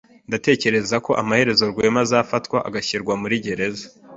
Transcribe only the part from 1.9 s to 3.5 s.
azafatwa agashyirwa muri